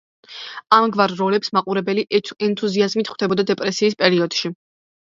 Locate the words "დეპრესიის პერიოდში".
3.55-4.57